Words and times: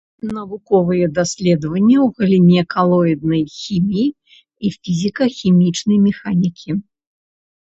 Навуковыя 0.35 1.07
даследаванні 1.17 1.97
ў 2.05 2.07
галіне 2.19 2.63
калоіднай 2.75 3.43
хіміі 3.59 4.07
і 4.69 4.73
фізіка-хімічнай 4.79 5.97
механікі. 6.09 6.69